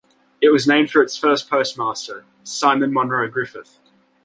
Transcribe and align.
It 0.41 0.49
was 0.49 0.67
named 0.67 0.89
for 0.89 1.03
its 1.03 1.15
first 1.15 1.47
postmaster, 1.47 2.25
Simon 2.43 2.91
Monroe 2.91 3.27
Griffith. 3.27 3.77